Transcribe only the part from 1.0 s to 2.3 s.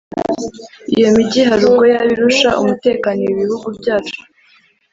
migi hari ubwo yaba